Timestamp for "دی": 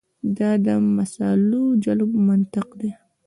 2.79-2.91